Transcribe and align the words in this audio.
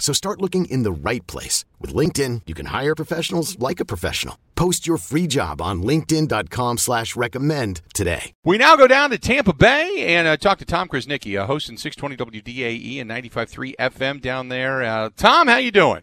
So 0.00 0.12
start 0.12 0.40
looking 0.40 0.64
in 0.64 0.82
the 0.82 0.90
right 0.90 1.24
place. 1.28 1.64
With 1.78 1.94
LinkedIn, 1.94 2.42
you 2.46 2.54
can 2.54 2.66
hire 2.66 2.96
professionals 2.96 3.56
like 3.60 3.78
a 3.78 3.84
professional. 3.84 4.36
Post 4.56 4.86
your 4.88 4.96
free 4.96 5.28
job 5.28 5.62
on 5.62 5.82
linkedin.com 5.82 6.78
slash 6.78 7.14
recommend 7.14 7.82
today. 7.94 8.32
We 8.44 8.58
now 8.58 8.74
go 8.74 8.88
down 8.88 9.10
to 9.10 9.18
Tampa 9.18 9.52
Bay 9.52 10.04
and 10.16 10.26
uh, 10.26 10.36
talk 10.36 10.58
to 10.58 10.64
Tom 10.64 10.88
Krasniqi, 10.88 11.40
uh, 11.40 11.46
host 11.46 11.68
in 11.68 11.76
620 11.76 12.40
WDAE 12.42 13.00
and 13.00 13.08
95.3 13.08 13.76
FM 13.76 14.20
down 14.20 14.48
there. 14.48 14.82
Uh, 14.82 15.10
Tom, 15.16 15.46
how 15.46 15.58
you 15.58 15.70
doing? 15.70 16.02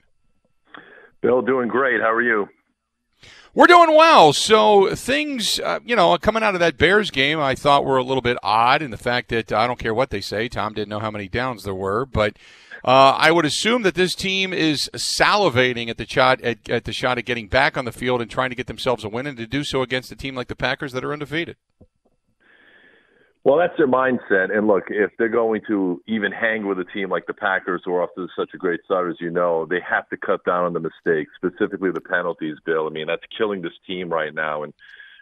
Bill, 1.21 1.41
doing 1.41 1.67
great. 1.67 1.99
How 1.99 2.11
are 2.11 2.21
you? 2.21 2.47
We're 3.57 3.65
doing 3.65 3.95
well. 3.95 4.33
So 4.33 4.93
things, 4.93 5.59
uh, 5.59 5.79
you 5.83 5.95
know, 5.95 6.15
coming 6.19 6.43
out 6.43 6.53
of 6.53 6.59
that 6.59 6.77
Bears 6.77 7.09
game, 7.09 7.39
I 7.39 7.55
thought 7.55 7.85
were 7.85 7.97
a 7.97 8.03
little 8.03 8.21
bit 8.21 8.37
odd 8.43 8.83
in 8.83 8.91
the 8.91 8.97
fact 8.97 9.29
that 9.29 9.51
I 9.51 9.65
don't 9.65 9.79
care 9.79 9.95
what 9.95 10.11
they 10.11 10.21
say. 10.21 10.47
Tom 10.47 10.75
didn't 10.75 10.89
know 10.89 10.99
how 10.99 11.09
many 11.09 11.27
downs 11.27 11.63
there 11.63 11.73
were, 11.73 12.05
but– 12.05 12.37
uh, 12.83 13.15
I 13.17 13.31
would 13.31 13.43
assume 13.43 13.81
that 13.83 13.95
this 13.95 14.15
team 14.15 14.53
is 14.53 14.89
salivating 14.93 15.89
at 15.89 15.97
the 15.97 16.07
shot 16.07 16.41
at, 16.41 16.69
at, 16.69 16.85
the 16.85 16.93
shot 16.93 17.17
at 17.17 17.25
getting 17.25 17.47
back 17.47 17.75
on 17.75 17.85
the 17.85 17.91
field 17.91 18.21
and 18.21 18.29
trying 18.29 18.49
to 18.49 18.55
get 18.55 18.67
themselves 18.67 19.03
a 19.03 19.09
win, 19.09 19.27
and 19.27 19.37
to 19.37 19.47
do 19.47 19.63
so 19.63 19.81
against 19.81 20.11
a 20.11 20.15
team 20.15 20.35
like 20.35 20.47
the 20.47 20.55
Packers 20.55 20.93
that 20.93 21.03
are 21.03 21.11
undefeated. 21.11 21.57
Well, 23.47 23.59
that's 23.59 23.77
their 23.77 23.87
mindset. 23.87 24.53
And 24.53 24.67
look, 24.67 24.87
if 24.89 25.11
they're 25.17 25.29
going 25.29 25.61
to 25.69 26.01
even 26.05 26.33
hang 26.33 26.67
with 26.67 26.79
a 26.79 26.83
team 26.83 27.09
like 27.09 27.27
the 27.27 27.33
Packers, 27.33 27.81
who 27.85 27.93
are 27.93 28.03
off 28.03 28.09
to 28.17 28.27
such 28.37 28.49
a 28.53 28.57
great 28.57 28.81
start, 28.83 29.09
as 29.09 29.15
you 29.21 29.29
know, 29.29 29.65
they 29.65 29.79
have 29.89 30.09
to 30.09 30.17
cut 30.17 30.43
down 30.43 30.65
on 30.65 30.73
the 30.73 30.81
mistakes, 30.81 31.31
specifically 31.37 31.91
the 31.91 32.01
penalties. 32.01 32.57
Bill, 32.65 32.87
I 32.87 32.89
mean, 32.89 33.07
that's 33.07 33.23
killing 33.37 33.61
this 33.61 33.71
team 33.87 34.09
right 34.09 34.35
now. 34.35 34.63
And 34.63 34.73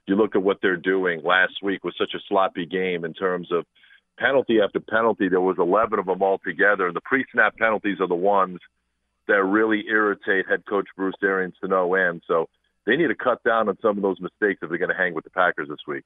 you 0.08 0.16
look 0.16 0.36
at 0.36 0.42
what 0.42 0.58
they're 0.60 0.76
doing. 0.76 1.22
Last 1.24 1.62
week 1.62 1.84
was 1.84 1.94
such 2.00 2.16
a 2.16 2.20
sloppy 2.28 2.66
game 2.66 3.06
in 3.06 3.14
terms 3.14 3.52
of 3.52 3.64
penalty 4.18 4.60
after 4.60 4.80
penalty. 4.80 5.30
There 5.30 5.40
was 5.40 5.58
11 5.60 6.00
of 6.00 6.08
them 6.08 6.24
altogether. 6.24 6.92
The 6.92 7.02
pre-snap 7.02 7.56
penalties 7.58 8.00
are 8.00 8.08
the 8.08 8.16
ones 8.16 8.58
that 9.28 9.44
really 9.44 9.84
irritate 9.88 10.50
head 10.50 10.66
coach 10.68 10.88
Bruce 10.98 11.14
Arians 11.22 11.54
to 11.62 11.68
no 11.68 11.94
end. 11.94 12.24
So 12.28 12.50
they 12.88 12.96
need 12.96 13.10
to 13.10 13.16
cut 13.16 13.44
down 13.44 13.70
on 13.70 13.78
some 13.84 13.98
of 13.98 14.02
those 14.02 14.20
mistakes 14.20 14.62
if 14.64 14.70
they're 14.70 14.80
going 14.80 14.90
to 14.90 14.98
hang 14.98 15.14
with 15.14 15.26
the 15.26 15.30
Packers 15.30 15.70
this 15.70 15.86
week. 15.88 16.06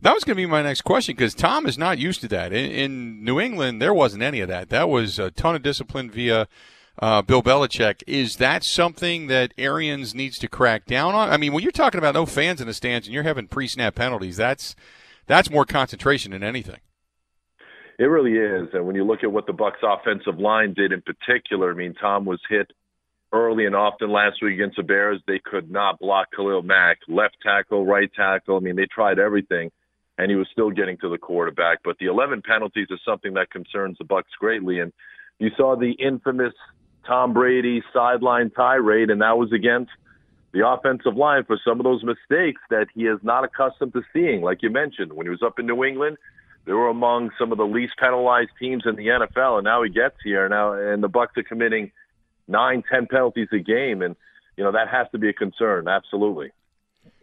That 0.00 0.14
was 0.14 0.24
going 0.24 0.36
to 0.36 0.42
be 0.42 0.46
my 0.46 0.62
next 0.62 0.82
question 0.82 1.16
because 1.16 1.34
Tom 1.34 1.66
is 1.66 1.78
not 1.78 1.98
used 1.98 2.20
to 2.22 2.28
that. 2.28 2.52
In, 2.52 2.70
in, 2.70 3.24
New 3.24 3.40
England, 3.40 3.80
there 3.80 3.94
wasn't 3.94 4.22
any 4.22 4.40
of 4.40 4.48
that. 4.48 4.68
That 4.70 4.88
was 4.88 5.18
a 5.18 5.30
ton 5.30 5.54
of 5.54 5.62
discipline 5.62 6.10
via 6.10 6.48
uh, 6.98 7.22
Bill 7.22 7.42
Belichick. 7.42 8.02
Is 8.06 8.36
that 8.36 8.64
something 8.64 9.26
that 9.26 9.52
Arians 9.58 10.14
needs 10.14 10.38
to 10.38 10.48
crack 10.48 10.86
down 10.86 11.14
on? 11.14 11.30
I 11.30 11.36
mean, 11.36 11.52
when 11.52 11.62
you're 11.62 11.72
talking 11.72 11.98
about 11.98 12.14
no 12.14 12.26
fans 12.26 12.60
in 12.60 12.66
the 12.66 12.74
stands 12.74 13.06
and 13.06 13.14
you're 13.14 13.22
having 13.22 13.48
pre-snap 13.48 13.94
penalties, 13.94 14.36
that's 14.36 14.74
that's 15.26 15.50
more 15.50 15.64
concentration 15.64 16.32
than 16.32 16.42
anything. 16.42 16.80
It 17.98 18.04
really 18.04 18.34
is. 18.34 18.68
And 18.74 18.86
when 18.86 18.94
you 18.94 19.04
look 19.04 19.24
at 19.24 19.32
what 19.32 19.46
the 19.46 19.52
Bucs' 19.52 19.82
offensive 19.82 20.38
line 20.38 20.74
did 20.74 20.92
in 20.92 21.02
particular, 21.02 21.72
I 21.72 21.74
mean, 21.74 21.94
Tom 21.94 22.26
was 22.26 22.40
hit 22.48 22.70
early 23.36 23.66
and 23.66 23.74
often 23.74 24.10
last 24.10 24.42
week 24.42 24.54
against 24.54 24.76
the 24.76 24.82
Bears. 24.82 25.20
They 25.26 25.38
could 25.38 25.70
not 25.70 25.98
block 25.98 26.28
Khalil 26.34 26.62
Mack, 26.62 26.98
left 27.08 27.36
tackle, 27.42 27.84
right 27.84 28.10
tackle. 28.14 28.56
I 28.56 28.60
mean, 28.60 28.76
they 28.76 28.86
tried 28.86 29.18
everything, 29.18 29.70
and 30.18 30.30
he 30.30 30.36
was 30.36 30.48
still 30.52 30.70
getting 30.70 30.96
to 30.98 31.08
the 31.08 31.18
quarterback. 31.18 31.78
But 31.84 31.98
the 31.98 32.06
11 32.06 32.42
penalties 32.42 32.88
is 32.90 33.00
something 33.04 33.34
that 33.34 33.50
concerns 33.50 33.98
the 33.98 34.04
Bucs 34.04 34.24
greatly. 34.38 34.80
And 34.80 34.92
you 35.38 35.50
saw 35.56 35.76
the 35.76 35.92
infamous 35.92 36.54
Tom 37.06 37.32
Brady 37.32 37.82
sideline 37.92 38.50
tirade, 38.50 39.10
and 39.10 39.20
that 39.22 39.38
was 39.38 39.52
against 39.52 39.92
the 40.52 40.66
offensive 40.66 41.16
line 41.16 41.44
for 41.44 41.58
some 41.64 41.78
of 41.78 41.84
those 41.84 42.02
mistakes 42.02 42.60
that 42.70 42.86
he 42.94 43.02
is 43.02 43.18
not 43.22 43.44
accustomed 43.44 43.92
to 43.92 44.02
seeing. 44.12 44.40
Like 44.40 44.62
you 44.62 44.70
mentioned, 44.70 45.12
when 45.12 45.26
he 45.26 45.30
was 45.30 45.42
up 45.42 45.58
in 45.58 45.66
New 45.66 45.84
England, 45.84 46.16
they 46.64 46.72
were 46.72 46.88
among 46.88 47.30
some 47.38 47.52
of 47.52 47.58
the 47.58 47.66
least 47.66 47.94
penalized 47.98 48.50
teams 48.58 48.84
in 48.86 48.96
the 48.96 49.06
NFL, 49.06 49.58
and 49.58 49.64
now 49.64 49.82
he 49.82 49.90
gets 49.90 50.16
here 50.24 50.48
now, 50.48 50.72
and 50.72 51.02
the 51.02 51.08
Bucs 51.08 51.36
are 51.36 51.42
committing 51.42 51.92
nine, 52.48 52.82
ten 52.90 53.06
penalties 53.06 53.48
a 53.52 53.58
game, 53.58 54.02
and 54.02 54.16
you 54.56 54.64
know 54.64 54.72
that 54.72 54.88
has 54.88 55.06
to 55.12 55.18
be 55.18 55.28
a 55.28 55.32
concern. 55.32 55.88
Absolutely. 55.88 56.52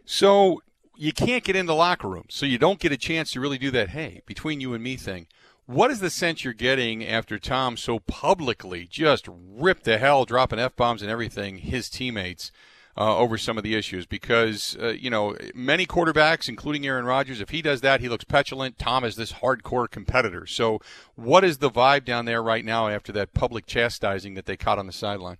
So 0.04 0.62
you 0.96 1.12
can't 1.12 1.44
get 1.44 1.56
in 1.56 1.66
the 1.66 1.74
locker 1.74 2.08
room, 2.08 2.26
so 2.28 2.46
you 2.46 2.58
don't 2.58 2.78
get 2.78 2.92
a 2.92 2.96
chance 2.96 3.32
to 3.32 3.40
really 3.40 3.58
do 3.58 3.70
that. 3.72 3.90
Hey, 3.90 4.22
between 4.26 4.60
you 4.60 4.74
and 4.74 4.82
me 4.82 4.96
thing. 4.96 5.26
What 5.66 5.90
is 5.90 6.00
the 6.00 6.10
sense 6.10 6.44
you're 6.44 6.52
getting 6.52 7.02
after 7.06 7.38
Tom 7.38 7.78
so 7.78 7.98
publicly 7.98 8.86
just 8.86 9.26
ripped 9.30 9.84
the 9.84 9.96
hell, 9.96 10.26
dropping 10.26 10.58
f 10.58 10.76
bombs 10.76 11.00
and 11.00 11.10
everything, 11.10 11.58
his 11.58 11.88
teammates? 11.88 12.52
Uh, 12.96 13.16
over 13.16 13.36
some 13.36 13.58
of 13.58 13.64
the 13.64 13.74
issues 13.74 14.06
because 14.06 14.76
uh, 14.80 14.88
you 14.88 15.10
know 15.10 15.36
many 15.54 15.86
quarterbacks, 15.86 16.48
including 16.48 16.86
Aaron 16.86 17.04
Rodgers, 17.04 17.40
if 17.40 17.50
he 17.50 17.62
does 17.62 17.80
that, 17.80 18.00
he 18.00 18.08
looks 18.08 18.24
petulant. 18.24 18.78
Tom 18.78 19.04
is 19.04 19.16
this 19.16 19.32
hardcore 19.32 19.90
competitor. 19.90 20.46
So, 20.46 20.80
what 21.14 21.44
is 21.44 21.58
the 21.58 21.70
vibe 21.70 22.04
down 22.04 22.24
there 22.24 22.42
right 22.42 22.64
now 22.64 22.88
after 22.88 23.12
that 23.12 23.34
public 23.34 23.66
chastising 23.66 24.34
that 24.34 24.46
they 24.46 24.56
caught 24.56 24.78
on 24.78 24.86
the 24.86 24.92
sideline? 24.92 25.38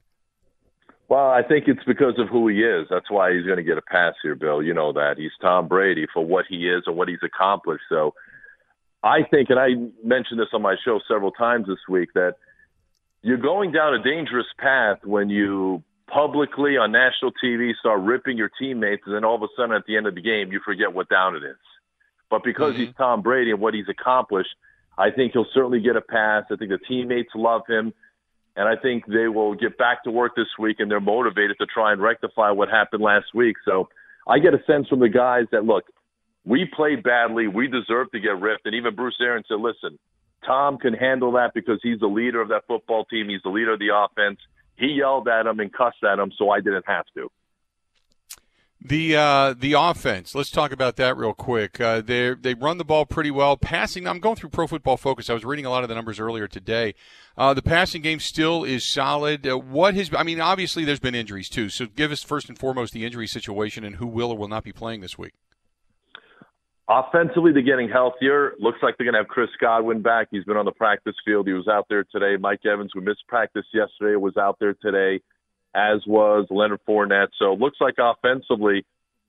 Well, 1.08 1.30
I 1.30 1.42
think 1.42 1.68
it's 1.68 1.84
because 1.86 2.18
of 2.18 2.28
who 2.28 2.48
he 2.48 2.62
is. 2.62 2.86
That's 2.90 3.10
why 3.10 3.34
he's 3.34 3.44
going 3.44 3.58
to 3.58 3.62
get 3.62 3.76
a 3.76 3.82
pass 3.82 4.14
here, 4.22 4.34
Bill. 4.34 4.62
You 4.62 4.72
know 4.72 4.92
that 4.94 5.14
he's 5.18 5.32
Tom 5.40 5.68
Brady 5.68 6.06
for 6.12 6.24
what 6.24 6.46
he 6.48 6.68
is 6.68 6.84
and 6.86 6.96
what 6.96 7.08
he's 7.08 7.22
accomplished. 7.22 7.84
So, 7.88 8.14
I 9.02 9.22
think, 9.30 9.50
and 9.50 9.60
I 9.60 9.74
mentioned 10.02 10.40
this 10.40 10.48
on 10.54 10.62
my 10.62 10.76
show 10.82 10.98
several 11.06 11.30
times 11.30 11.66
this 11.66 11.78
week, 11.88 12.14
that 12.14 12.36
you're 13.20 13.36
going 13.36 13.70
down 13.70 13.94
a 13.94 14.02
dangerous 14.02 14.46
path 14.58 14.98
when 15.04 15.28
you 15.28 15.82
publicly 16.10 16.76
on 16.76 16.92
national 16.92 17.32
TV 17.42 17.72
start 17.78 18.00
ripping 18.00 18.36
your 18.36 18.50
teammates, 18.58 19.02
and 19.06 19.14
then 19.14 19.24
all 19.24 19.34
of 19.34 19.42
a 19.42 19.48
sudden 19.56 19.74
at 19.74 19.84
the 19.86 19.96
end 19.96 20.06
of 20.06 20.14
the 20.14 20.22
game, 20.22 20.52
you 20.52 20.60
forget 20.64 20.92
what 20.92 21.08
down 21.08 21.36
it 21.36 21.44
is. 21.44 21.56
But 22.30 22.42
because 22.44 22.74
mm-hmm. 22.74 22.84
he's 22.84 22.94
Tom 22.96 23.22
Brady 23.22 23.50
and 23.50 23.60
what 23.60 23.74
he's 23.74 23.88
accomplished, 23.88 24.50
I 24.96 25.10
think 25.10 25.32
he'll 25.32 25.46
certainly 25.52 25.80
get 25.80 25.96
a 25.96 26.00
pass. 26.00 26.44
I 26.50 26.56
think 26.56 26.70
the 26.70 26.78
teammates 26.78 27.30
love 27.34 27.62
him. 27.68 27.92
And 28.56 28.68
I 28.68 28.80
think 28.80 29.06
they 29.06 29.26
will 29.26 29.54
get 29.54 29.76
back 29.76 30.04
to 30.04 30.10
work 30.10 30.36
this 30.36 30.46
week 30.58 30.78
and 30.78 30.88
they're 30.90 31.00
motivated 31.00 31.56
to 31.58 31.66
try 31.66 31.92
and 31.92 32.00
rectify 32.00 32.50
what 32.52 32.68
happened 32.68 33.02
last 33.02 33.26
week. 33.34 33.56
So 33.64 33.88
I 34.28 34.38
get 34.38 34.54
a 34.54 34.62
sense 34.64 34.88
from 34.88 35.00
the 35.00 35.08
guys 35.08 35.46
that, 35.50 35.64
look, 35.64 35.84
we 36.44 36.64
played 36.64 37.02
badly. 37.02 37.48
We 37.48 37.66
deserve 37.66 38.12
to 38.12 38.20
get 38.20 38.40
ripped. 38.40 38.66
And 38.66 38.74
even 38.74 38.94
Bruce 38.94 39.16
Arians 39.20 39.46
said, 39.48 39.58
listen, 39.58 39.98
Tom 40.46 40.78
can 40.78 40.94
handle 40.94 41.32
that 41.32 41.52
because 41.52 41.80
he's 41.82 41.98
the 41.98 42.06
leader 42.06 42.40
of 42.40 42.48
that 42.48 42.66
football 42.68 43.04
team. 43.06 43.28
He's 43.28 43.42
the 43.42 43.50
leader 43.50 43.72
of 43.72 43.80
the 43.80 43.90
offense. 43.94 44.38
He 44.76 44.86
yelled 44.86 45.28
at 45.28 45.46
him 45.46 45.60
and 45.60 45.72
cussed 45.72 46.02
at 46.04 46.18
him, 46.18 46.32
so 46.36 46.50
I 46.50 46.60
didn't 46.60 46.86
have 46.86 47.06
to. 47.16 47.30
The 48.86 49.16
uh, 49.16 49.54
the 49.58 49.72
offense. 49.72 50.34
Let's 50.34 50.50
talk 50.50 50.70
about 50.70 50.96
that 50.96 51.16
real 51.16 51.32
quick. 51.32 51.80
Uh, 51.80 52.02
they 52.02 52.34
they 52.34 52.52
run 52.52 52.76
the 52.76 52.84
ball 52.84 53.06
pretty 53.06 53.30
well. 53.30 53.56
Passing. 53.56 54.06
I'm 54.06 54.18
going 54.18 54.36
through 54.36 54.50
Pro 54.50 54.66
Football 54.66 54.98
Focus. 54.98 55.30
I 55.30 55.32
was 55.32 55.42
reading 55.42 55.64
a 55.64 55.70
lot 55.70 55.84
of 55.84 55.88
the 55.88 55.94
numbers 55.94 56.20
earlier 56.20 56.46
today. 56.46 56.94
Uh, 57.34 57.54
the 57.54 57.62
passing 57.62 58.02
game 58.02 58.20
still 58.20 58.62
is 58.62 58.84
solid. 58.84 59.46
Uh, 59.46 59.56
what 59.56 59.94
has? 59.94 60.10
I 60.14 60.22
mean, 60.22 60.38
obviously 60.38 60.84
there's 60.84 61.00
been 61.00 61.14
injuries 61.14 61.48
too. 61.48 61.70
So 61.70 61.86
give 61.86 62.12
us 62.12 62.22
first 62.22 62.50
and 62.50 62.58
foremost 62.58 62.92
the 62.92 63.06
injury 63.06 63.26
situation 63.26 63.84
and 63.84 63.96
who 63.96 64.06
will 64.06 64.30
or 64.30 64.36
will 64.36 64.48
not 64.48 64.64
be 64.64 64.72
playing 64.72 65.00
this 65.00 65.16
week. 65.16 65.32
Offensively, 66.86 67.52
they're 67.52 67.62
getting 67.62 67.88
healthier. 67.88 68.52
Looks 68.58 68.78
like 68.82 68.96
they're 68.98 69.06
going 69.06 69.14
to 69.14 69.20
have 69.20 69.28
Chris 69.28 69.48
Godwin 69.58 70.02
back. 70.02 70.28
He's 70.30 70.44
been 70.44 70.58
on 70.58 70.66
the 70.66 70.72
practice 70.72 71.14
field. 71.24 71.46
He 71.46 71.54
was 71.54 71.66
out 71.66 71.86
there 71.88 72.04
today. 72.04 72.36
Mike 72.38 72.60
Evans, 72.66 72.90
who 72.92 73.00
missed 73.00 73.26
practice 73.26 73.64
yesterday, 73.72 74.16
was 74.16 74.36
out 74.36 74.58
there 74.60 74.74
today, 74.74 75.22
as 75.74 76.00
was 76.06 76.46
Leonard 76.50 76.80
Fournette. 76.86 77.28
So 77.38 77.52
it 77.54 77.58
looks 77.58 77.78
like 77.80 77.94
offensively, 77.98 78.84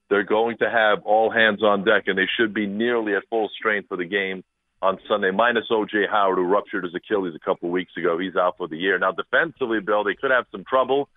they're 0.09 0.23
going 0.23 0.57
to 0.57 0.69
have 0.69 1.03
all 1.05 1.31
hands 1.31 1.63
on 1.63 1.85
deck, 1.85 2.03
and 2.07 2.17
they 2.17 2.27
should 2.37 2.53
be 2.53 2.67
nearly 2.67 3.15
at 3.15 3.23
full 3.29 3.49
strength 3.57 3.87
for 3.87 3.95
the 3.95 4.05
game 4.05 4.43
on 4.81 4.99
Sunday, 5.07 5.31
minus 5.31 5.65
O.J. 5.71 6.07
Howard, 6.11 6.37
who 6.37 6.43
ruptured 6.43 6.83
his 6.83 6.93
Achilles 6.93 7.33
a 7.35 7.39
couple 7.39 7.69
of 7.69 7.73
weeks 7.73 7.93
ago. 7.97 8.19
He's 8.19 8.35
out 8.35 8.55
for 8.57 8.67
the 8.67 8.77
year. 8.77 8.99
Now, 8.99 9.13
defensively, 9.13 9.79
Bill, 9.79 10.03
they 10.03 10.13
could 10.13 10.31
have 10.31 10.45
some 10.51 10.65
trouble. 10.69 11.07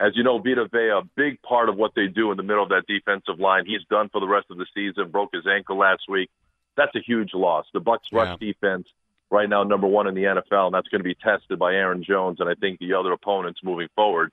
As 0.00 0.12
you 0.16 0.24
know, 0.24 0.38
Vita 0.38 0.68
Vea, 0.72 0.88
a 0.88 1.02
big 1.14 1.40
part 1.42 1.68
of 1.68 1.76
what 1.76 1.92
they 1.94 2.08
do 2.08 2.30
in 2.30 2.36
the 2.36 2.42
middle 2.42 2.62
of 2.62 2.70
that 2.70 2.84
defensive 2.88 3.38
line. 3.38 3.64
He's 3.64 3.84
done 3.88 4.08
for 4.08 4.20
the 4.20 4.26
rest 4.26 4.46
of 4.50 4.58
the 4.58 4.66
season, 4.74 5.10
broke 5.10 5.30
his 5.32 5.46
ankle 5.46 5.78
last 5.78 6.02
week. 6.08 6.30
that's 6.76 6.94
a 6.96 7.00
huge 7.00 7.30
loss. 7.34 7.66
The 7.72 7.80
Bucs 7.80 8.12
rush 8.12 8.36
yeah. 8.40 8.52
defense 8.52 8.88
right 9.30 9.48
now 9.48 9.62
number 9.62 9.86
one 9.86 10.06
in 10.06 10.14
the 10.14 10.24
NFL, 10.24 10.66
and 10.66 10.74
that's 10.74 10.88
going 10.88 11.00
to 11.00 11.04
be 11.04 11.14
tested 11.14 11.58
by 11.58 11.74
Aaron 11.74 12.02
Jones 12.02 12.40
and 12.40 12.48
I 12.48 12.54
think 12.54 12.78
the 12.78 12.94
other 12.94 13.12
opponents 13.12 13.60
moving 13.62 13.88
forward. 13.94 14.32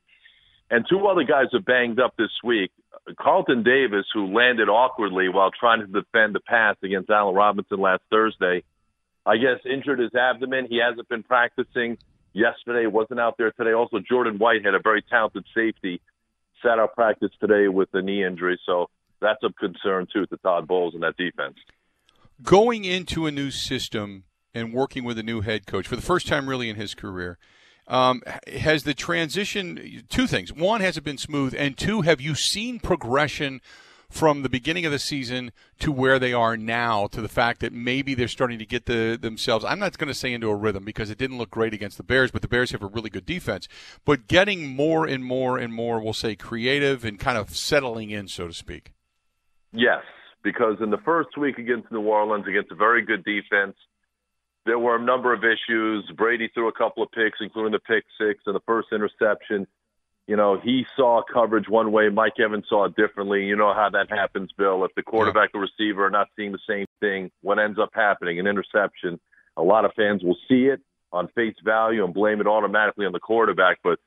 And 0.69 0.86
two 0.90 1.06
other 1.08 1.24
guys 1.24 1.48
are 1.54 1.60
banged 1.60 2.00
up 2.00 2.16
this 2.18 2.31
week. 2.44 2.72
Carlton 3.19 3.63
Davis, 3.63 4.06
who 4.13 4.34
landed 4.34 4.69
awkwardly 4.69 5.28
while 5.28 5.52
trying 5.52 5.81
to 5.81 5.88
defend 5.88 6.34
the 6.34 6.40
pass 6.40 6.78
against 6.81 7.10
Allen 7.10 7.36
Robinson 7.36 7.80
last 7.80 8.04
Thursday, 8.10 8.63
I 9.25 9.38
guess 9.38 9.60
injured 9.66 10.00
his 10.00 10.16
abdomen. 10.16 10.68
He 10.69 10.80
hasn't 10.80 11.10
been 11.10 11.24
practicing 11.24 11.98
yesterday, 12.33 12.86
wasn't 12.88 13.19
out 13.19 13.38
there 13.38 13.51
today. 13.51 13.74
Also, 13.74 14.00
Jordan 14.00 14.38
Whitehead 14.38 14.75
a 14.75 14.80
very 14.80 15.01
talented 15.01 15.45
safety, 15.56 16.01
sat 16.62 16.80
out 16.80 16.94
practice 16.94 17.31
today 17.39 17.68
with 17.68 17.89
a 17.94 18.01
knee 18.01 18.24
injury. 18.24 18.60
So 18.66 18.89
that's 19.19 19.44
of 19.44 19.56
concern, 19.56 20.07
too, 20.12 20.25
to 20.28 20.38
Todd 20.38 20.68
Bowles 20.68 20.94
and 20.94 21.04
that 21.04 21.18
defense. 21.18 21.56
Going 22.44 22.86
into 22.86 23.28
a 23.28 23.31
new 23.31 23.51
system 23.51 24.24
and 24.54 24.74
working 24.74 25.04
with 25.04 25.18
a 25.18 25.24
new 25.24 25.42
head 25.42 25.66
coach 25.66 25.88
for 25.88 25.95
the 25.95 26.01
first 26.01 26.28
time 26.28 26.50
really 26.50 26.69
in 26.69 26.75
his 26.75 26.94
career, 26.94 27.38
um, 27.88 28.22
has 28.48 28.84
the 28.84 28.94
transition, 28.94 30.04
two 30.10 30.27
things. 30.27 30.54
One, 30.54 30.81
has 30.81 30.98
it 30.98 31.04
been 31.04 31.18
smooth? 31.18 31.54
And 31.57 31.77
two, 31.77 32.01
have 32.01 32.22
you 32.22 32.36
seen 32.36 32.80
progression 32.80 33.62
from 34.12 34.44
the 34.44 34.50
beginning 34.50 34.86
of 34.86 34.92
the 34.92 35.00
season 35.00 35.52
to 35.80 35.92
where 35.92 36.19
they 36.19 36.34
are 36.34 36.58
now 36.58 37.08
to 37.08 37.22
the 37.22 37.30
fact 37.30 37.62
that 37.62 37.74
maybe 37.74 38.13
they're 38.13 38.28
starting 38.28 38.60
to 38.60 38.66
get 38.66 38.86
the, 38.86 39.18
themselves, 39.19 39.66
I'm 39.66 39.80
not 39.80 39.98
going 39.98 40.10
to 40.10 40.13
say 40.13 40.34
into 40.34 40.50
a 40.50 40.56
rhythm 40.56 40.84
because 40.84 41.10
it 41.10 41.18
didn't 41.18 41.38
look 41.38 41.50
great 41.50 41.74
against 41.74 41.98
the 41.98 42.04
Bears, 42.04 42.30
but 42.30 42.42
the 42.42 42.48
Bears 42.48 42.72
have 42.72 42.84
a 42.84 42.88
really 42.88 43.10
good 43.10 43.25
defense, 43.25 43.68
but 44.06 44.28
getting 44.28 44.68
more 44.68 45.08
and 45.08 45.24
more 45.24 45.58
and 45.58 45.74
more, 45.74 46.02
we'll 46.02 46.13
say, 46.13 46.36
creative 46.36 47.06
and 47.06 47.19
kind 47.19 47.38
of 47.38 47.56
settling 47.56 48.12
in, 48.12 48.28
so 48.28 48.48
to 48.48 48.54
speak. 48.54 48.92
Yes, 49.72 50.04
because 50.44 50.75
in 50.81 50.90
the 50.90 50.98
first 51.00 51.38
week 51.38 51.58
against 51.58 51.92
New 51.92 52.02
Orleans, 52.02 52.46
against 52.48 52.72
a 52.72 52.75
very 52.75 53.04
good 53.04 53.24
defense, 53.24 53.75
there 54.66 54.78
were 54.78 54.98
a 54.98 55.02
number 55.02 55.34
of 55.34 55.44
issues. 55.44 56.10
Brady 56.16 56.50
threw 56.54 56.68
a 56.68 56.74
couple 56.74 57.02
of 57.02 57.12
picks, 57.12 57.40
including 57.40 57.72
the 57.72 57.80
pick 57.80 58.04
six 58.19 58.44
and 58.46 58.56
the 58.56 58.62
first 58.66 58.90
interception. 58.92 59.66
You 60.31 60.38
know, 60.38 60.57
he 60.63 60.86
saw 60.95 61.22
coverage 61.24 61.68
one 61.68 61.92
way, 61.92 62.07
Mike 62.07 62.39
Evans 62.39 62.63
saw 62.69 62.86
it 62.86 62.95
differently. 62.95 63.44
You 63.44 63.57
know 63.57 63.74
how 63.74 63.89
that 63.89 64.10
happens, 64.10 64.50
Bill. 64.57 64.86
If 64.86 64.95
the 64.95 65.04
quarterback 65.04 65.50
yeah. 65.54 65.60
or 65.60 65.63
receiver 65.63 66.06
are 66.06 66.10
not 66.10 66.30
seeing 66.38 66.54
the 66.54 66.60
same 66.66 66.86
thing, 67.01 67.31
what 67.42 67.60
ends 67.60 67.78
up 67.78 67.89
happening? 67.94 68.39
An 68.39 68.48
interception. 68.48 69.19
A 69.57 69.62
lot 69.62 69.83
of 69.83 69.92
fans 69.94 70.24
will 70.24 70.38
see 70.48 70.68
it 70.68 70.80
on 71.12 71.28
face 71.36 71.57
value 71.66 72.06
and 72.06 72.13
blame 72.13 72.39
it 72.39 72.48
automatically 72.48 73.06
on 73.06 73.12
the 73.12 73.19
quarterback. 73.19 73.80
But 73.83 74.00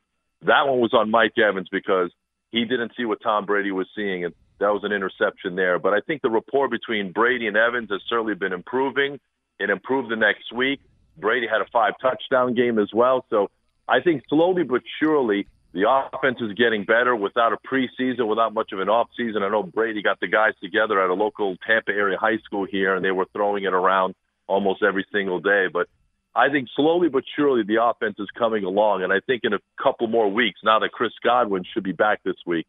that 0.47 0.67
one 0.67 0.81
was 0.81 0.95
on 0.95 1.11
Mike 1.11 1.37
Evans 1.37 1.69
because 1.71 2.11
he 2.53 2.65
didn't 2.65 2.93
see 2.97 3.05
what 3.05 3.21
Tom 3.23 3.45
Brady 3.45 3.71
was 3.71 3.87
seeing, 3.95 4.25
and 4.25 4.33
that 4.61 4.73
was 4.73 4.83
an 4.83 4.93
interception 4.93 5.57
there. 5.57 5.79
But 5.79 5.93
I 5.93 6.01
think 6.01 6.23
the 6.23 6.31
rapport 6.31 6.71
between 6.71 7.13
Brady 7.13 7.49
and 7.49 7.57
Evans 7.59 7.91
has 7.91 8.01
certainly 8.09 8.35
been 8.35 8.55
improving. 8.55 9.21
It 9.61 9.69
improved 9.69 10.11
the 10.11 10.17
next 10.17 10.55
week. 10.55 10.81
Brady 11.19 11.47
had 11.47 11.61
a 11.61 11.67
five 11.71 11.93
touchdown 12.01 12.55
game 12.55 12.79
as 12.79 12.89
well. 12.95 13.27
So 13.29 13.51
I 13.87 14.01
think 14.01 14.23
slowly 14.31 14.63
but 14.63 14.81
surely 14.99 15.49
the 15.75 15.91
offense 15.91 16.39
is 16.41 16.53
getting 16.53 16.85
better 16.85 17.17
without 17.17 17.53
a 17.53 17.57
preseason, 17.57 18.29
without 18.29 18.55
much 18.55 18.71
of 18.73 18.79
an 18.79 18.89
off 18.89 19.09
season. 19.17 19.43
I 19.43 19.49
know 19.49 19.65
Brady 19.65 20.03
got 20.03 20.21
the 20.21 20.29
guys 20.29 20.53
together 20.63 21.03
at 21.03 21.11
a 21.11 21.15
local 21.15 21.57
Tampa 21.67 21.91
area 21.91 22.17
high 22.17 22.39
school 22.45 22.65
here, 22.65 22.95
and 22.95 23.05
they 23.05 23.11
were 23.11 23.27
throwing 23.33 23.65
it 23.65 23.75
around 23.75 24.15
almost 24.47 24.85
every 24.85 25.05
single 25.13 25.41
day. 25.41 25.67
But 25.73 25.89
I 26.33 26.49
think 26.49 26.69
slowly 26.77 27.09
but 27.09 27.25
surely 27.37 27.65
the 27.65 27.83
offense 27.83 28.15
is 28.21 28.29
coming 28.39 28.63
along, 28.63 29.03
and 29.03 29.13
I 29.13 29.19
think 29.27 29.43
in 29.43 29.53
a 29.53 29.59
couple 29.83 30.07
more 30.07 30.31
weeks, 30.31 30.61
now 30.63 30.79
that 30.79 30.93
Chris 30.93 31.13
Godwin 31.25 31.65
should 31.75 31.85
be 31.85 31.93
back 31.93 32.23
this 32.25 32.37
week, 32.47 32.69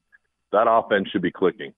that 0.51 0.65
offense 0.67 1.07
should 1.09 1.21
be 1.21 1.31
clicking. 1.31 1.73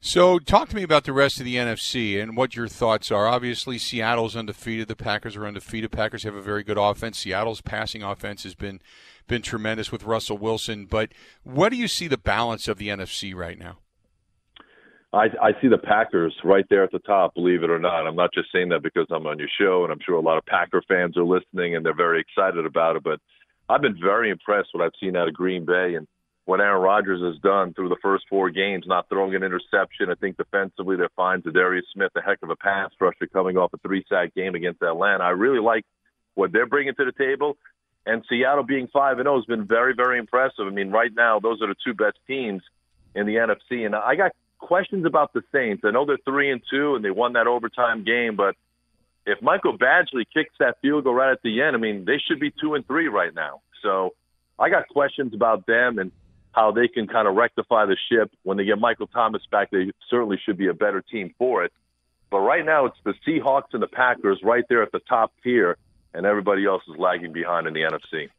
So, 0.00 0.38
talk 0.38 0.68
to 0.68 0.76
me 0.76 0.82
about 0.82 1.04
the 1.04 1.12
rest 1.12 1.38
of 1.40 1.44
the 1.44 1.56
NFC 1.56 2.22
and 2.22 2.36
what 2.36 2.54
your 2.54 2.68
thoughts 2.68 3.10
are. 3.10 3.26
Obviously, 3.26 3.78
Seattle's 3.78 4.36
undefeated. 4.36 4.88
The 4.88 4.96
Packers 4.96 5.36
are 5.36 5.46
undefeated. 5.46 5.90
Packers 5.90 6.22
have 6.22 6.34
a 6.34 6.42
very 6.42 6.62
good 6.62 6.78
offense. 6.78 7.18
Seattle's 7.18 7.60
passing 7.60 8.02
offense 8.02 8.44
has 8.44 8.54
been 8.54 8.80
been 9.26 9.42
tremendous 9.42 9.90
with 9.90 10.04
Russell 10.04 10.38
Wilson. 10.38 10.86
But 10.86 11.10
what 11.42 11.70
do 11.70 11.76
you 11.76 11.88
see 11.88 12.06
the 12.06 12.18
balance 12.18 12.68
of 12.68 12.78
the 12.78 12.88
NFC 12.88 13.34
right 13.34 13.58
now? 13.58 13.78
I, 15.12 15.26
I 15.40 15.60
see 15.60 15.68
the 15.68 15.78
Packers 15.78 16.34
right 16.44 16.66
there 16.68 16.84
at 16.84 16.92
the 16.92 16.98
top, 17.00 17.34
believe 17.34 17.62
it 17.62 17.70
or 17.70 17.78
not. 17.78 18.06
I'm 18.06 18.16
not 18.16 18.34
just 18.34 18.52
saying 18.52 18.68
that 18.70 18.82
because 18.82 19.06
I'm 19.10 19.26
on 19.26 19.38
your 19.38 19.48
show, 19.58 19.84
and 19.84 19.92
I'm 19.92 20.00
sure 20.04 20.16
a 20.16 20.20
lot 20.20 20.36
of 20.36 20.44
Packer 20.46 20.82
fans 20.86 21.16
are 21.16 21.24
listening 21.24 21.74
and 21.74 21.84
they're 21.84 21.94
very 21.94 22.20
excited 22.20 22.66
about 22.66 22.96
it. 22.96 23.04
But 23.04 23.20
I've 23.68 23.80
been 23.80 23.98
very 24.00 24.30
impressed 24.30 24.68
what 24.72 24.84
I've 24.84 24.92
seen 25.00 25.16
out 25.16 25.28
of 25.28 25.34
Green 25.34 25.64
Bay. 25.64 25.94
And 25.94 26.06
what 26.46 26.60
Aaron 26.60 26.80
Rodgers 26.80 27.20
has 27.20 27.40
done 27.42 27.74
through 27.74 27.88
the 27.88 27.96
first 28.00 28.24
four 28.30 28.50
games, 28.50 28.84
not 28.86 29.08
throwing 29.08 29.34
an 29.34 29.42
interception. 29.42 30.10
I 30.10 30.14
think 30.14 30.36
defensively 30.36 30.96
they're 30.96 31.10
fine. 31.16 31.42
Darius 31.42 31.84
Smith, 31.92 32.12
a 32.16 32.22
heck 32.22 32.38
of 32.42 32.50
a 32.50 32.56
pass 32.56 32.90
rusher 33.00 33.26
coming 33.26 33.56
off 33.56 33.74
a 33.74 33.78
three-sack 33.78 34.34
game 34.34 34.54
against 34.54 34.80
Atlanta. 34.80 35.24
I 35.24 35.30
really 35.30 35.60
like 35.60 35.84
what 36.34 36.52
they're 36.52 36.66
bringing 36.66 36.94
to 36.94 37.04
the 37.04 37.12
table. 37.12 37.56
And 38.06 38.24
Seattle 38.28 38.62
being 38.62 38.86
5 38.92 39.18
and 39.18 39.26
0 39.26 39.36
has 39.36 39.44
been 39.46 39.66
very, 39.66 39.92
very 39.92 40.20
impressive. 40.20 40.66
I 40.66 40.70
mean, 40.70 40.92
right 40.92 41.10
now, 41.14 41.40
those 41.40 41.60
are 41.60 41.66
the 41.66 41.74
two 41.84 41.94
best 41.94 42.18
teams 42.28 42.62
in 43.16 43.26
the 43.26 43.34
NFC. 43.34 43.84
And 43.84 43.96
I 43.96 44.14
got 44.14 44.30
questions 44.58 45.04
about 45.04 45.32
the 45.32 45.42
Saints. 45.52 45.82
I 45.84 45.90
know 45.90 46.06
they're 46.06 46.16
3 46.24 46.52
and 46.52 46.62
2 46.70 46.94
and 46.94 47.04
they 47.04 47.10
won 47.10 47.32
that 47.32 47.48
overtime 47.48 48.04
game, 48.04 48.36
but 48.36 48.54
if 49.26 49.42
Michael 49.42 49.76
Badgley 49.76 50.24
kicks 50.32 50.54
that 50.60 50.76
field 50.80 51.02
goal 51.02 51.14
right 51.14 51.32
at 51.32 51.42
the 51.42 51.60
end, 51.62 51.74
I 51.74 51.80
mean, 51.80 52.04
they 52.04 52.18
should 52.18 52.38
be 52.38 52.52
2 52.60 52.74
and 52.74 52.86
3 52.86 53.08
right 53.08 53.34
now. 53.34 53.62
So 53.82 54.14
I 54.56 54.70
got 54.70 54.86
questions 54.86 55.34
about 55.34 55.66
them. 55.66 55.98
And 55.98 56.12
how 56.56 56.72
they 56.72 56.88
can 56.88 57.06
kind 57.06 57.28
of 57.28 57.36
rectify 57.36 57.84
the 57.84 57.96
ship. 58.10 58.32
When 58.42 58.56
they 58.56 58.64
get 58.64 58.78
Michael 58.78 59.06
Thomas 59.06 59.42
back, 59.52 59.70
they 59.70 59.92
certainly 60.10 60.40
should 60.44 60.56
be 60.56 60.68
a 60.68 60.74
better 60.74 61.02
team 61.02 61.34
for 61.38 61.64
it. 61.64 61.72
But 62.30 62.38
right 62.38 62.64
now, 62.64 62.86
it's 62.86 62.96
the 63.04 63.14
Seahawks 63.26 63.74
and 63.74 63.82
the 63.82 63.86
Packers 63.86 64.40
right 64.42 64.64
there 64.68 64.82
at 64.82 64.90
the 64.90 65.00
top 65.00 65.32
tier, 65.44 65.76
and 66.14 66.24
everybody 66.24 66.64
else 66.64 66.82
is 66.88 66.98
lagging 66.98 67.32
behind 67.32 67.66
in 67.66 67.74
the 67.74 67.80
NFC. 67.80 68.30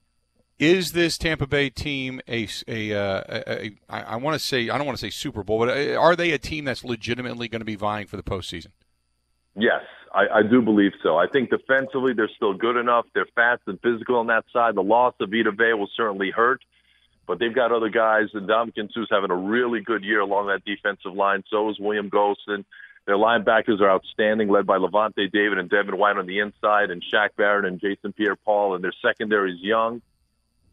Is 0.60 0.94
this 0.94 1.20
Tampa 1.20 1.46
Bay 1.46 1.70
team 1.70 2.20
a, 2.28 2.48
a, 2.68 2.92
uh, 2.92 3.24
a, 3.30 3.66
a 3.66 3.72
I, 3.88 4.02
I 4.02 4.16
want 4.16 4.34
to 4.34 4.40
say 4.40 4.70
I 4.70 4.78
don't 4.78 4.88
want 4.88 4.98
to 4.98 5.06
say 5.06 5.12
Super 5.12 5.44
Bowl, 5.44 5.60
but 5.60 5.70
uh, 5.70 5.96
are 5.96 6.16
they 6.16 6.32
a 6.32 6.40
team 6.40 6.66
that's 6.66 6.84
legitimately 6.84 7.48
going 7.48 7.62
to 7.62 7.66
be 7.66 7.76
vying 7.76 8.08
for 8.08 8.18
the 8.18 8.24
postseason? 8.24 8.72
Yes, 9.56 9.84
I, 10.12 10.40
I 10.40 10.42
do 10.42 10.64
believe 10.64 10.94
so. 11.04 11.18
I 11.18 11.28
think 11.28 11.52
defensively 11.52 12.14
they're 12.14 12.32
still 12.36 12.56
good 12.56 12.78
enough. 12.78 13.06
They're 13.14 13.28
fast 13.36 13.62
and 13.68 13.80
physical 13.82 14.16
on 14.18 14.28
that 14.28 14.46
side. 14.52 14.74
The 14.74 14.82
loss 14.82 15.14
of 15.20 15.30
Vita 15.30 15.52
Vea 15.52 15.74
will 15.74 15.90
certainly 15.96 16.32
hurt 16.32 16.64
but 17.28 17.40
they've 17.40 17.54
got 17.54 17.74
other 17.74 17.90
guys, 17.90 18.30
and 18.34 18.48
Ndamukong 18.48 18.92
Suh's 18.94 19.10
having 19.12 19.32
a 19.32 19.36
really 19.36 19.82
good 19.82 20.04
year 20.04 20.22
along 20.22 20.48
that 20.48 20.64
defensive 20.66 21.14
line. 21.14 21.44
So 21.50 21.70
is 21.70 21.78
William 21.78 22.10
Gholston. 22.10 22.64
Their 23.06 23.18
linebackers 23.18 23.80
are 23.82 23.90
outstanding, 23.90 24.50
led 24.50 24.66
by 24.66 24.78
Lavonte 24.78 25.32
David 25.32 25.58
and 25.58 25.70
Devin 25.70 25.98
White 25.98 26.18
on 26.18 26.26
the 26.26 26.40
inside, 26.40 26.90
and 26.90 27.04
Shaq 27.14 27.30
Barrett 27.38 27.66
and 27.66 27.80
Jason 27.80 28.14
Pierre-Paul. 28.14 28.76
And 28.76 28.84
their 28.84 28.94
secondary 29.02 29.54
is 29.54 29.62
young, 29.62 30.02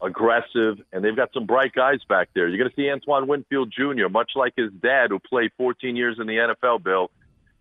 aggressive, 0.01 0.79
and 0.91 1.03
they've 1.03 1.15
got 1.15 1.33
some 1.33 1.45
bright 1.45 1.73
guys 1.73 1.99
back 2.07 2.29
there. 2.33 2.47
You're 2.47 2.57
going 2.57 2.69
to 2.69 2.75
see 2.75 2.89
Antoine 2.89 3.27
Winfield 3.27 3.71
Jr., 3.71 4.09
much 4.09 4.31
like 4.35 4.53
his 4.55 4.71
dad, 4.81 5.11
who 5.11 5.19
played 5.19 5.51
14 5.57 5.95
years 5.95 6.17
in 6.19 6.27
the 6.27 6.35
NFL. 6.35 6.83
Bill, 6.83 7.11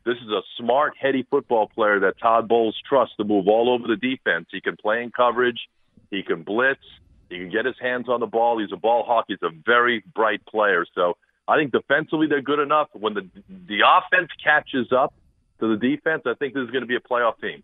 this 0.05 0.17
is 0.17 0.29
a 0.29 0.43
smart, 0.57 0.95
heady 1.01 1.27
football 1.29 1.69
player 1.69 2.01
that 2.01 2.19
Todd 2.21 2.49
Bowles 2.49 2.77
trusts 2.89 3.17
to 3.17 3.25
move 3.25 3.49
all 3.49 3.71
over 3.71 3.87
the 3.89 3.97
defense. 3.97 4.47
He 4.53 4.61
can 4.61 4.77
play 4.77 5.03
in 5.03 5.11
coverage, 5.11 5.69
he 6.11 6.23
can 6.23 6.43
blitz, 6.43 6.85
he 7.29 7.39
can 7.39 7.51
get 7.51 7.65
his 7.65 7.77
hands 7.81 8.09
on 8.09 8.21
the 8.21 8.27
ball. 8.27 8.59
He's 8.59 8.73
a 8.73 8.77
ball 8.77 9.05
hawk. 9.05 9.27
He's 9.29 9.43
a 9.43 9.51
very 9.65 10.05
bright 10.15 10.45
player. 10.47 10.85
So 10.95 11.17
I 11.47 11.57
think 11.57 11.73
defensively 11.73 12.27
they're 12.27 12.43
good 12.43 12.61
enough. 12.61 12.89
When 12.93 13.15
the 13.15 13.29
the 13.69 13.81
offense 13.87 14.31
catches 14.43 14.93
up 14.93 15.15
to 15.61 15.69
the 15.69 15.77
defense, 15.77 16.23
I 16.27 16.35
think 16.35 16.55
this 16.55 16.63
is 16.65 16.71
going 16.71 16.83
to 16.83 16.87
be 16.87 16.97
a 16.97 17.01
playoff 17.01 17.41
team. 17.41 17.63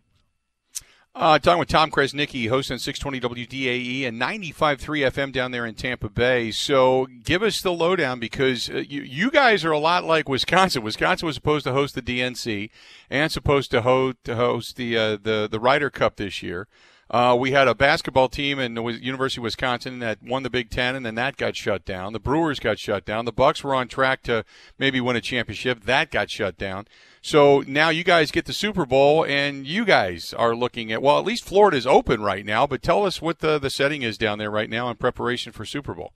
Uh, 1.13 1.41
talking 1.41 1.59
with 1.59 1.69
Tom 1.69 1.91
Krasniqi, 1.91 2.49
host 2.49 2.71
on 2.71 2.79
620 2.79 3.47
WDAE 3.47 4.07
and 4.07 4.21
95.3 4.21 4.79
FM 4.79 5.33
down 5.33 5.51
there 5.51 5.67
in 5.67 5.75
Tampa 5.75 6.09
Bay. 6.09 6.53
So 6.53 7.09
give 7.25 7.43
us 7.43 7.61
the 7.61 7.73
lowdown 7.73 8.21
because 8.21 8.71
uh, 8.71 8.77
you, 8.77 9.03
you 9.03 9.33
guys 9.33 9.65
are 9.65 9.73
a 9.73 9.79
lot 9.79 10.05
like 10.05 10.29
Wisconsin. 10.29 10.85
Wisconsin 10.85 11.27
was 11.27 11.35
supposed 11.35 11.65
to 11.65 11.73
host 11.73 11.97
the 11.97 12.03
DNC 12.03 12.71
and 13.11 13.33
supposed 13.33 13.73
to, 13.73 13.83
ho- 13.83 14.15
to 14.23 14.37
host 14.37 14.77
the, 14.77 14.97
uh, 14.97 15.17
the, 15.21 15.49
the 15.51 15.59
Ryder 15.59 15.91
Cup 15.91 16.15
this 16.15 16.45
year. 16.45 16.69
Uh, 17.11 17.37
we 17.37 17.51
had 17.51 17.67
a 17.67 17.75
basketball 17.75 18.29
team 18.29 18.61
in 18.61 18.75
the 18.75 18.85
University 18.85 19.41
of 19.41 19.43
Wisconsin 19.43 19.99
that 19.99 20.23
won 20.23 20.45
the 20.45 20.51
Big 20.51 20.71
Ten, 20.71 20.95
and 20.95 21.05
then 21.05 21.17
that 21.17 21.37
got 21.37 21.57
shut 21.57 21.85
down. 21.85 22.13
The 22.13 22.21
Brewers 22.21 22.61
got 22.61 22.79
shut 22.79 23.05
down. 23.05 23.25
The 23.25 23.33
Bucks 23.33 23.65
were 23.65 23.75
on 23.75 23.89
track 23.89 24.23
to 24.25 24.45
maybe 24.79 25.01
win 25.01 25.17
a 25.17 25.21
championship. 25.21 25.83
That 25.83 26.13
got 26.13 26.31
shut 26.31 26.57
down. 26.57 26.87
So 27.21 27.65
now 27.67 27.89
you 27.89 28.05
guys 28.05 28.31
get 28.31 28.45
the 28.45 28.53
Super 28.53 28.87
Bowl, 28.87 29.25
and 29.25 29.67
you 29.67 29.85
guys 29.85 30.33
are 30.33 30.55
looking 30.55 30.93
at 30.93 31.03
well, 31.03 31.19
at 31.19 31.25
least 31.25 31.45
Florida's 31.45 31.87
open 31.87 32.23
right 32.23 32.47
now. 32.47 32.65
But 32.65 32.81
tell 32.81 33.05
us 33.05 33.21
what 33.21 33.41
the 33.41 33.59
the 33.59 33.71
setting 33.71 34.03
is 34.03 34.17
down 34.17 34.39
there 34.39 34.51
right 34.51 34.71
now 34.71 34.89
in 34.89 34.97
preparation 34.97 35.51
for 35.53 35.65
Super 35.65 35.95
Bowl. 35.95 36.13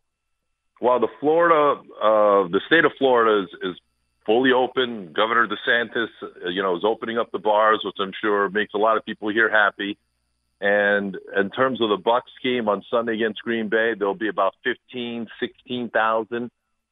Well, 0.80 1.00
the 1.00 1.08
Florida, 1.18 1.80
uh, 2.02 2.48
the 2.48 2.60
state 2.66 2.84
of 2.84 2.92
Florida 2.98 3.44
is, 3.44 3.70
is 3.70 3.80
fully 4.26 4.52
open. 4.52 5.12
Governor 5.12 5.48
DeSantis, 5.48 6.08
uh, 6.22 6.48
you 6.48 6.62
know, 6.62 6.76
is 6.76 6.84
opening 6.84 7.18
up 7.18 7.32
the 7.32 7.38
bars, 7.38 7.80
which 7.84 7.96
I'm 7.98 8.12
sure 8.20 8.48
makes 8.50 8.74
a 8.74 8.78
lot 8.78 8.96
of 8.96 9.04
people 9.04 9.28
here 9.30 9.50
happy. 9.50 9.98
And 10.60 11.16
in 11.36 11.50
terms 11.50 11.80
of 11.80 11.88
the 11.88 11.98
Bucs 11.98 12.22
game 12.42 12.68
on 12.68 12.82
Sunday 12.90 13.14
against 13.14 13.42
Green 13.42 13.68
Bay, 13.68 13.94
there'll 13.98 14.14
be 14.14 14.28
about 14.28 14.54
15, 14.64 15.26
16,000 15.40 16.50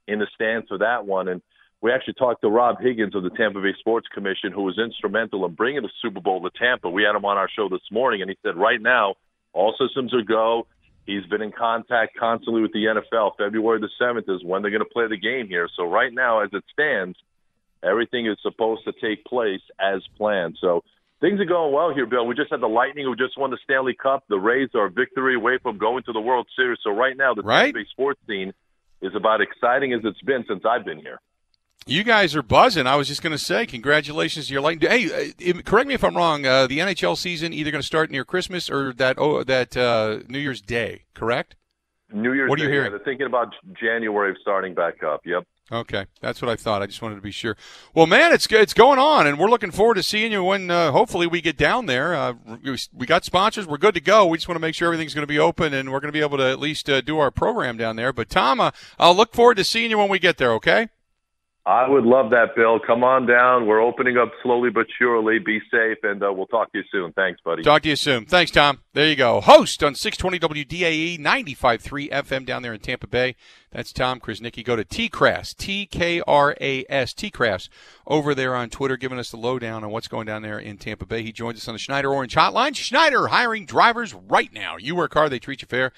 in 0.09 0.19
the 0.19 0.27
stands 0.35 0.69
for 0.69 0.79
that 0.79 1.07
one. 1.07 1.29
And 1.29 1.41
we 1.81 1.93
actually 1.93 2.15
talked 2.15 2.43
to 2.43 2.49
Rob 2.49 2.81
Higgins 2.81 3.15
of 3.15 3.23
the 3.23 3.31
Tampa 3.31 3.61
Bay 3.61 3.75
Sports 3.79 4.09
Commission, 4.13 4.53
who 4.53 4.63
was 4.63 4.79
instrumental 4.79 5.45
in 5.47 5.55
bringing 5.55 5.83
the 5.83 5.91
Super 6.01 6.21
Bowl 6.21 6.43
to 6.43 6.51
Tampa. 6.59 6.91
We 6.91 7.03
had 7.03 7.17
him 7.17 7.25
on 7.25 7.37
our 7.37 7.49
show 7.49 7.69
this 7.69 7.81
morning, 7.91 8.21
and 8.21 8.31
he 8.31 8.37
said 8.43 8.57
right 8.57 8.81
now 8.81 9.15
all 9.53 9.75
systems 9.79 10.15
are 10.15 10.23
go. 10.23 10.67
He's 11.07 11.27
been 11.27 11.43
in 11.43 11.51
contact 11.51 12.17
constantly 12.17 12.63
with 12.63 12.73
the 12.73 12.85
NFL. 12.85 13.33
February 13.37 13.81
the 13.81 13.91
7th 14.01 14.29
is 14.29 14.45
when 14.45 14.63
they're 14.63 14.71
going 14.71 14.85
to 14.85 14.93
play 14.93 15.09
the 15.09 15.17
game 15.17 15.49
here. 15.49 15.69
So 15.77 15.85
right 15.85 16.13
now, 16.13 16.41
as 16.41 16.51
it 16.53 16.63
stands, 16.73 17.19
everything 17.83 18.27
is 18.27 18.37
supposed 18.41 18.85
to 18.85 18.93
take 18.93 19.25
place 19.25 19.63
as 19.81 20.03
planned. 20.17 20.59
So 20.61 20.85
things 21.23 21.41
are 21.41 21.47
going 21.47 21.73
well 21.73 21.95
here, 21.95 22.05
Bill. 22.05 22.27
We 22.27 22.35
just 22.35 22.51
had 22.51 22.61
the 22.61 22.69
Lightning 22.69 23.07
who 23.07 23.17
just 23.17 23.39
won 23.39 23.51
the 23.51 23.59
Stanley 23.65 23.95
Cup. 23.95 24.25
The 24.29 24.39
Rays 24.39 24.69
are 24.75 24.87
a 24.87 24.91
victory 24.91 25.37
away 25.37 25.59
from 25.63 25.79
going 25.79 26.03
to 26.05 26.13
the 26.13 26.21
World 26.21 26.47
Series. 26.55 26.79
So 26.85 26.91
right 26.91 27.17
now, 27.17 27.33
the 27.33 27.43
right? 27.43 27.67
Tampa 27.67 27.79
Bay 27.79 27.87
sports 27.91 28.21
scene 28.27 28.53
is 29.01 29.15
about 29.15 29.41
exciting 29.41 29.95
as 29.95 30.01
it's 30.05 30.21
been 30.21 30.45
since 30.47 30.65
I've 30.69 30.85
been 30.85 30.99
here. 30.99 31.21
You 31.87 32.05
guys 32.05 32.37
are 32.37 32.43
buzzing. 32.43 32.87
I 32.87 32.95
was 32.95 33.09
just 33.09 33.23
going 33.23 33.33
to 33.33 33.39
say, 33.39 33.67
congratulations 33.67 34.47
to 34.47 34.53
your 34.53 34.63
Lightning. 34.63 34.89
Hey, 34.89 35.33
uh, 35.51 35.63
correct 35.63 35.89
me 35.89 35.95
if 35.95 36.05
I'm 36.05 36.17
wrong. 36.17 36.47
Uh, 36.47 36.67
the 36.69 36.79
NHL 36.79 37.17
season 37.17 37.53
either 37.53 37.73
going 37.73 37.81
to 37.81 37.87
start 37.87 38.11
near 38.11 38.25
Christmas 38.25 38.71
or 38.71 38.93
that 38.95 39.19
oh 39.19 39.43
that 39.43 39.77
uh, 39.77 40.21
New 40.29 40.39
Year's 40.39 40.61
Day, 40.61 41.05
correct? 41.15 41.57
New 42.13 42.35
Year's 42.35 42.51
what 42.51 42.61
are 42.61 42.63
you 42.63 42.69
Day, 42.69 42.75
hearing? 42.75 42.93
Yeah, 42.93 42.99
they're 42.99 43.05
thinking 43.05 43.27
about 43.27 43.53
January 43.81 44.31
of 44.31 44.37
starting 44.41 44.75
back 44.75 45.03
up. 45.03 45.23
Yep. 45.25 45.45
Okay, 45.71 46.07
that's 46.21 46.43
what 46.43 46.51
I 46.51 46.57
thought. 46.57 46.83
I 46.83 46.87
just 46.87 47.01
wanted 47.01 47.15
to 47.15 47.23
be 47.23 47.31
sure. 47.31 47.57
Well, 47.95 48.07
man, 48.07 48.33
it's 48.33 48.47
it's 48.51 48.75
going 48.75 48.99
on, 48.99 49.27
and 49.27 49.39
we're 49.39 49.49
looking 49.49 49.71
forward 49.71 49.95
to 49.95 50.03
seeing 50.03 50.33
you 50.33 50.45
when 50.45 50.71
uh, 50.71 50.91
hopefully 50.91 51.27
we 51.27 51.41
get 51.41 51.57
down 51.57 51.87
there. 51.87 52.15
Uh, 52.15 52.35
we 52.93 53.07
got 53.07 53.25
sponsors. 53.25 53.67
We're 53.67 53.79
good 53.79 53.95
to 53.95 54.01
go. 54.01 54.27
We 54.27 54.37
just 54.39 54.49
want 54.49 54.57
to 54.57 54.61
make 54.61 54.75
sure 54.75 54.89
everything's 54.89 55.15
going 55.15 55.23
to 55.23 55.27
be 55.27 55.39
open, 55.39 55.73
and 55.73 55.91
we're 55.91 56.01
going 56.01 56.13
to 56.13 56.19
be 56.19 56.21
able 56.21 56.39
to 56.39 56.51
at 56.51 56.59
least 56.59 56.91
uh, 56.91 57.01
do 57.01 57.19
our 57.19 57.31
program 57.31 57.77
down 57.77 57.97
there. 57.97 58.13
But 58.13 58.29
Tom, 58.29 58.61
uh, 58.61 58.73
I'll 58.99 59.15
look 59.15 59.33
forward 59.33 59.57
to 59.57 59.65
seeing 59.65 59.91
you 59.91 59.99
when 59.99 60.09
we 60.09 60.19
get 60.19 60.37
there. 60.37 60.53
Okay. 60.55 60.89
I 61.65 61.89
would 61.89 62.03
love 62.03 62.31
that, 62.31 62.57
Bill. 62.57 62.81
Come 62.85 63.05
on 63.05 63.25
down. 63.25 63.67
We're 63.67 63.81
opening 63.81 64.19
up 64.19 64.33
slowly 64.43 64.71
but 64.71 64.87
surely. 64.99 65.39
Be 65.39 65.61
safe, 65.71 65.99
and 66.03 66.21
uh, 66.21 66.33
we'll 66.33 66.47
talk 66.47 66.73
to 66.73 66.79
you 66.79 66.85
soon. 66.91 67.13
Thanks, 67.13 67.41
buddy. 67.45 67.63
Talk 67.63 67.83
to 67.83 67.89
you 67.91 67.95
soon. 67.95 68.27
Thanks, 68.27 68.51
Tom. 68.51 68.81
There 68.95 69.09
you 69.09 69.15
go. 69.15 69.41
Host 69.41 69.85
on 69.85 69.95
620 69.95 70.65
WDAE 70.65 71.21
95.3 71.21 72.11
FM 72.11 72.45
down 72.45 72.63
there 72.63 72.75
in 72.75 72.81
Tampa 72.81 73.07
Bay. 73.07 73.37
That's 73.71 73.93
Tom 73.93 74.19
Krasniqi. 74.19 74.65
Go 74.65 74.75
to 74.75 74.85
T-Crass, 74.85 75.55
T-K-R-A-S, 75.55 77.13
T-Crass, 77.15 77.69
over 78.09 78.35
there 78.35 78.57
on 78.57 78.69
Twitter, 78.69 78.97
giving 78.97 79.21
us 79.21 79.31
the 79.31 79.37
lowdown 79.37 79.85
on 79.85 79.91
what's 79.91 80.09
going 80.09 80.27
down 80.27 80.43
there 80.43 80.59
in 80.59 80.79
Tampa 80.79 81.07
Bay. 81.07 81.23
He 81.23 81.31
joins 81.31 81.59
us 81.59 81.69
on 81.69 81.75
the 81.75 81.79
Schneider 81.79 82.13
Orange 82.13 82.35
Hotline. 82.35 82.75
Schneider 82.75 83.29
hiring 83.29 83.67
drivers 83.67 84.13
right 84.15 84.53
now. 84.53 84.77
You 84.79 84.97
work 84.97 85.15
hard, 85.15 85.31
they 85.31 85.39
treat 85.39 85.63
you 85.63 85.69
fair. 85.69 85.93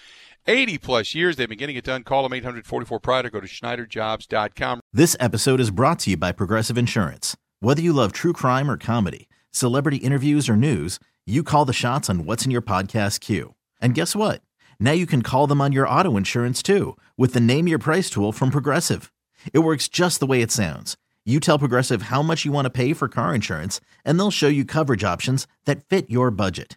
80 0.47 0.79
plus 0.79 1.15
years. 1.15 1.37
They've 1.37 1.49
been 1.49 1.59
getting 1.59 1.77
it 1.77 1.85
done. 1.85 2.03
Call 2.05 2.23
them 2.23 2.33
844 2.33 3.01
Pride 3.01 3.27
or 3.27 3.31
go 3.31 3.41
to 3.41 3.47
SchneiderJobs.com. 3.47 4.81
This 4.93 5.17
episode 5.21 5.61
is 5.61 5.71
brought 5.71 5.99
to 6.01 6.11
you 6.11 6.17
by 6.17 6.33
Progressive 6.33 6.79
Insurance. 6.79 7.37
Whether 7.61 7.83
you 7.83 7.93
love 7.93 8.13
true 8.13 8.33
crime 8.33 8.71
or 8.71 8.77
comedy, 8.77 9.29
celebrity 9.51 9.99
interviews 9.99 10.49
or 10.49 10.57
news, 10.57 10.99
you 11.27 11.43
call 11.43 11.65
the 11.65 11.73
shots 11.73 12.11
on 12.11 12.25
what's 12.27 12.45
in 12.45 12.51
your 12.51 12.63
podcast 12.63 13.21
queue. 13.21 13.55
And 13.81 13.95
guess 13.95 14.15
what? 14.15 14.43
Now 14.79 14.93
you 14.93 15.07
can 15.07 15.23
call 15.23 15.47
them 15.47 15.61
on 15.61 15.73
your 15.73 15.89
auto 15.89 16.17
insurance 16.17 16.63
too 16.63 16.97
with 17.17 17.33
the 17.33 17.41
Name 17.41 17.67
Your 17.69 17.79
Price 17.79 18.11
tool 18.11 18.33
from 18.33 18.51
Progressive. 18.51 19.11
It 19.53 19.61
works 19.61 19.89
just 19.89 20.21
the 20.21 20.27
way 20.27 20.43
it 20.43 20.53
sounds. 20.53 20.97
You 21.25 21.41
tell 21.41 21.59
Progressive 21.59 22.03
how 22.03 22.23
much 22.23 22.45
you 22.45 22.53
want 22.53 22.67
to 22.67 22.71
pay 22.71 22.93
for 22.93 23.09
car 23.09 23.35
insurance, 23.35 23.81
and 24.05 24.19
they'll 24.19 24.31
show 24.31 24.49
you 24.49 24.67
coverage 24.67 25.05
options 25.05 25.47
that 25.65 25.89
fit 25.89 26.11
your 26.11 26.31
budget. 26.31 26.77